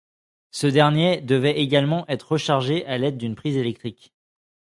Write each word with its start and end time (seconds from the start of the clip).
Ce 0.49 0.65
dernier 0.65 1.21
devait 1.21 1.59
également 1.59 2.07
être 2.07 2.31
rechargé 2.31 2.83
à 2.87 2.97
l'aide 2.97 3.17
d'une 3.19 3.35
prise 3.35 3.55
électrique. 3.57 4.11